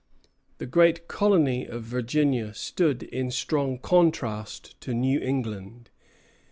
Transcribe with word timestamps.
The 0.57 0.65
great 0.65 1.07
colony 1.07 1.67
of 1.67 1.83
Virginia 1.83 2.55
stood 2.55 3.03
in 3.03 3.29
strong 3.29 3.77
contrast 3.77 4.81
to 4.81 4.95
New 4.95 5.19
England. 5.19 5.91